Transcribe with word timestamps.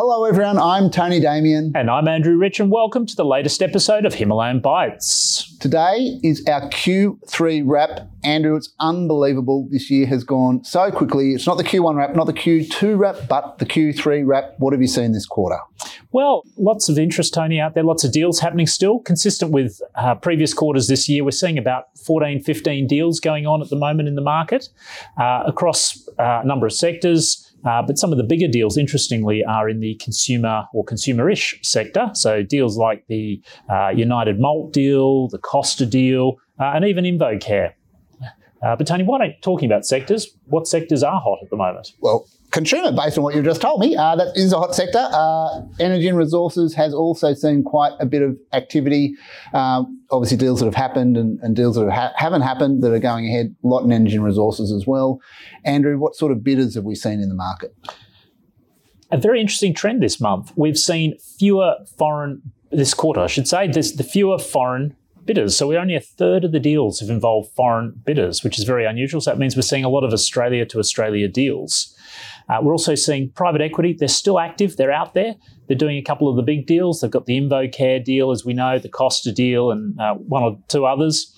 everyone. 0.00 0.58
I'm 0.58 0.90
Tony 0.90 1.20
Damian. 1.20 1.72
And 1.74 1.90
I'm 1.90 2.08
Andrew 2.08 2.36
Rich, 2.38 2.58
and 2.58 2.70
welcome 2.70 3.04
to 3.04 3.14
the 3.14 3.24
latest 3.24 3.62
episode 3.62 4.06
of 4.06 4.14
Himalayan 4.14 4.60
Bites. 4.60 5.54
Today 5.58 6.18
is 6.22 6.42
our 6.46 6.62
Q3 6.70 7.64
wrap. 7.66 8.08
Andrew, 8.24 8.56
it's 8.56 8.72
unbelievable. 8.80 9.68
This 9.70 9.90
year 9.90 10.06
has 10.06 10.24
gone 10.24 10.64
so 10.64 10.90
quickly. 10.90 11.34
It's 11.34 11.46
not 11.46 11.58
the 11.58 11.64
Q1 11.64 11.96
wrap, 11.96 12.16
not 12.16 12.26
the 12.26 12.32
Q2 12.32 12.98
wrap, 12.98 13.28
but 13.28 13.58
the 13.58 13.66
Q3 13.66 14.26
wrap. 14.26 14.54
What 14.56 14.72
have 14.72 14.80
you 14.80 14.88
seen 14.88 15.12
this 15.12 15.26
quarter? 15.26 15.58
Well, 16.12 16.44
lots 16.56 16.88
of 16.88 16.98
interest, 16.98 17.34
Tony, 17.34 17.60
out 17.60 17.74
there, 17.74 17.84
lots 17.84 18.02
of 18.02 18.10
deals 18.10 18.40
happening 18.40 18.66
still, 18.66 19.00
consistent 19.00 19.52
with 19.52 19.80
uh, 19.96 20.14
previous 20.14 20.54
quarters 20.54 20.88
this 20.88 21.08
year. 21.08 21.24
We're 21.24 21.30
seeing 21.30 21.58
about 21.58 21.86
14, 22.06 22.42
15 22.42 22.86
deals 22.86 23.20
going 23.20 23.46
on 23.46 23.60
at 23.62 23.68
the 23.68 23.76
moment 23.76 24.08
in 24.08 24.14
the 24.14 24.22
market 24.22 24.70
uh, 25.20 25.42
across 25.46 26.08
uh, 26.18 26.40
a 26.42 26.46
number 26.46 26.66
of 26.66 26.72
sectors. 26.72 27.49
Uh, 27.64 27.82
but 27.82 27.98
some 27.98 28.12
of 28.12 28.18
the 28.18 28.24
bigger 28.24 28.48
deals, 28.48 28.76
interestingly, 28.76 29.44
are 29.44 29.68
in 29.68 29.80
the 29.80 29.94
consumer 29.96 30.64
or 30.72 30.84
consumer-ish 30.84 31.58
sector. 31.62 32.10
So 32.14 32.42
deals 32.42 32.76
like 32.76 33.04
the 33.08 33.42
uh, 33.68 33.88
United 33.88 34.40
Malt 34.40 34.72
deal, 34.72 35.28
the 35.28 35.38
Costa 35.38 35.86
deal, 35.86 36.36
uh, 36.58 36.72
and 36.74 36.84
even 36.84 37.04
InvoCare. 37.04 37.72
Uh, 38.62 38.76
but 38.76 38.86
Tony, 38.86 39.04
why 39.04 39.18
don't 39.18 39.28
you 39.28 39.34
talking 39.40 39.70
about 39.70 39.86
sectors? 39.86 40.36
What 40.46 40.66
sectors 40.66 41.02
are 41.02 41.18
hot 41.20 41.38
at 41.42 41.48
the 41.48 41.56
moment? 41.56 41.92
Well, 42.00 42.28
consumer, 42.50 42.92
based 42.92 43.16
on 43.16 43.24
what 43.24 43.34
you've 43.34 43.44
just 43.44 43.62
told 43.62 43.80
me, 43.80 43.96
uh, 43.96 44.16
that 44.16 44.36
is 44.36 44.52
a 44.52 44.58
hot 44.58 44.74
sector. 44.74 45.08
Uh, 45.10 45.62
energy 45.78 46.08
and 46.08 46.18
resources 46.18 46.74
has 46.74 46.92
also 46.92 47.32
seen 47.32 47.62
quite 47.62 47.92
a 48.00 48.06
bit 48.06 48.20
of 48.20 48.36
activity. 48.52 49.14
Um, 49.54 50.02
obviously, 50.10 50.36
deals 50.36 50.60
that 50.60 50.66
have 50.66 50.74
happened 50.74 51.16
and, 51.16 51.38
and 51.40 51.56
deals 51.56 51.76
that 51.76 51.90
ha- 51.90 52.12
haven't 52.16 52.42
happened 52.42 52.82
that 52.82 52.92
are 52.92 52.98
going 52.98 53.26
ahead. 53.26 53.54
A 53.64 53.66
lot 53.66 53.84
in 53.84 53.92
energy 53.92 54.16
and 54.16 54.24
resources 54.24 54.72
as 54.72 54.86
well. 54.86 55.20
Andrew, 55.64 55.98
what 55.98 56.14
sort 56.14 56.32
of 56.32 56.44
bidders 56.44 56.74
have 56.74 56.84
we 56.84 56.94
seen 56.94 57.20
in 57.20 57.30
the 57.30 57.34
market? 57.34 57.74
A 59.10 59.16
very 59.16 59.40
interesting 59.40 59.74
trend 59.74 60.02
this 60.02 60.20
month. 60.20 60.52
We've 60.54 60.78
seen 60.78 61.18
fewer 61.18 61.76
foreign 61.98 62.42
this 62.70 62.94
quarter, 62.94 63.20
I 63.20 63.26
should 63.26 63.48
say. 63.48 63.66
There's 63.68 63.94
the 63.94 64.04
fewer 64.04 64.38
foreign 64.38 64.96
bidders. 65.26 65.56
So 65.56 65.68
we're 65.68 65.78
only 65.78 65.94
a 65.94 66.00
third 66.00 66.44
of 66.44 66.52
the 66.52 66.60
deals 66.60 67.00
have 67.00 67.10
involved 67.10 67.50
foreign 67.54 67.92
bidders, 68.04 68.42
which 68.42 68.58
is 68.58 68.64
very 68.64 68.84
unusual. 68.84 69.20
So 69.20 69.30
that 69.30 69.38
means 69.38 69.56
we're 69.56 69.62
seeing 69.62 69.84
a 69.84 69.88
lot 69.88 70.04
of 70.04 70.12
Australia 70.12 70.66
to 70.66 70.78
Australia 70.78 71.28
deals. 71.28 71.96
Uh, 72.48 72.58
we're 72.62 72.72
also 72.72 72.94
seeing 72.94 73.30
private 73.30 73.60
equity. 73.60 73.94
They're 73.96 74.08
still 74.08 74.40
active. 74.40 74.76
They're 74.76 74.92
out 74.92 75.14
there. 75.14 75.34
They're 75.68 75.76
doing 75.76 75.96
a 75.96 76.02
couple 76.02 76.28
of 76.28 76.36
the 76.36 76.42
big 76.42 76.66
deals. 76.66 77.00
They've 77.00 77.10
got 77.10 77.26
the 77.26 77.40
InvoCare 77.40 78.04
deal, 78.04 78.32
as 78.32 78.44
we 78.44 78.54
know, 78.54 78.78
the 78.78 78.88
Costa 78.88 79.30
deal, 79.30 79.70
and 79.70 79.98
uh, 80.00 80.14
one 80.14 80.42
or 80.42 80.58
two 80.68 80.84
others. 80.84 81.32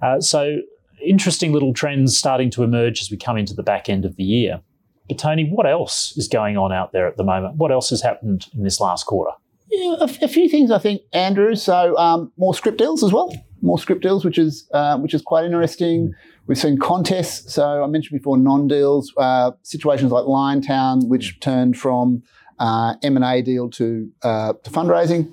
Uh, 0.00 0.20
so 0.20 0.58
interesting 1.04 1.52
little 1.52 1.74
trends 1.74 2.16
starting 2.16 2.50
to 2.50 2.62
emerge 2.62 3.00
as 3.00 3.10
we 3.10 3.16
come 3.16 3.36
into 3.36 3.54
the 3.54 3.62
back 3.62 3.88
end 3.88 4.04
of 4.04 4.16
the 4.16 4.24
year. 4.24 4.60
But 5.08 5.18
Tony, 5.18 5.48
what 5.48 5.66
else 5.66 6.16
is 6.16 6.26
going 6.26 6.56
on 6.56 6.72
out 6.72 6.92
there 6.92 7.06
at 7.06 7.16
the 7.16 7.24
moment? 7.24 7.56
What 7.56 7.70
else 7.70 7.90
has 7.90 8.02
happened 8.02 8.46
in 8.54 8.64
this 8.64 8.80
last 8.80 9.04
quarter? 9.04 9.32
Yeah, 9.70 9.96
a, 10.00 10.04
f- 10.04 10.22
a 10.22 10.28
few 10.28 10.48
things 10.48 10.70
I 10.70 10.78
think, 10.78 11.02
Andrew. 11.12 11.54
So 11.54 11.96
um, 11.96 12.32
more 12.36 12.54
script 12.54 12.78
deals 12.78 13.02
as 13.02 13.12
well. 13.12 13.32
More 13.62 13.78
script 13.78 14.02
deals, 14.02 14.24
which 14.24 14.38
is 14.38 14.68
uh, 14.72 14.98
which 14.98 15.14
is 15.14 15.22
quite 15.22 15.44
interesting. 15.44 16.12
We've 16.46 16.58
seen 16.58 16.78
contests. 16.78 17.52
So 17.54 17.82
I 17.82 17.86
mentioned 17.86 18.18
before 18.18 18.38
non-deals 18.38 19.12
uh, 19.16 19.52
situations 19.62 20.12
like 20.12 20.24
Liontown, 20.24 21.08
which 21.08 21.40
turned 21.40 21.76
from 21.76 22.22
uh, 22.58 22.94
M 23.02 23.16
and 23.16 23.24
A 23.24 23.42
deal 23.42 23.68
to 23.70 24.08
uh, 24.22 24.52
to 24.62 24.70
fundraising. 24.70 25.32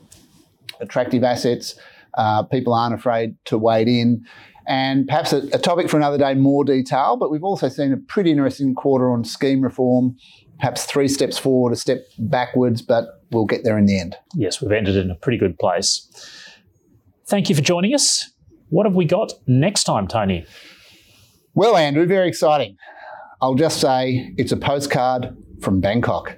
Attractive 0.80 1.23
assets. 1.23 1.76
Uh, 2.16 2.44
people 2.44 2.73
aren't 2.73 2.95
afraid 2.95 3.36
to 3.45 3.58
wade 3.58 3.88
in. 3.88 4.26
And 4.66 5.08
perhaps 5.08 5.34
a, 5.34 5.39
a 5.52 5.59
topic 5.59 5.89
for 5.89 5.98
another 5.98 6.17
day, 6.17 6.34
more 6.34 6.64
detail. 6.64 7.17
But 7.17 7.30
we've 7.30 7.44
also 7.44 7.70
seen 7.70 7.92
a 7.92 7.98
pretty 7.98 8.31
interesting 8.31 8.73
quarter 8.73 9.11
on 9.11 9.23
scheme 9.23 9.61
reform. 9.61 10.15
Perhaps 10.60 10.86
three 10.86 11.08
steps 11.08 11.38
forward, 11.38 11.73
a 11.73 11.76
step 11.76 12.05
backwards, 12.17 12.82
but 12.82 13.23
we'll 13.33 13.45
get 13.45 13.64
there 13.64 13.77
in 13.77 13.86
the 13.86 13.99
end. 13.99 14.16
Yes, 14.36 14.61
we've 14.61 14.71
ended 14.71 14.95
in 14.95 15.11
a 15.11 15.16
pretty 15.16 15.38
good 15.38 15.58
place. 15.58 16.08
Thank 17.27 17.49
you 17.49 17.55
for 17.55 17.61
joining 17.61 17.94
us. 17.94 18.32
What 18.70 18.86
have 18.86 18.95
we 18.95 19.05
got 19.05 19.33
next 19.48 19.83
time, 19.83 20.08
Tony? 20.08 20.45
Well, 21.54 21.77
Andrew, 21.77 22.05
very 22.05 22.27
exciting. 22.27 22.77
I'll 23.42 23.55
just 23.55 23.80
say 23.80 24.33
it's 24.38 24.52
a 24.52 24.58
postcard 24.58 25.36
from 25.61 25.80
Bangkok. 25.80 26.38